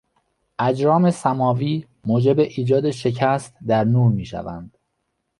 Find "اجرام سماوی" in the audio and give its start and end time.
0.59-1.85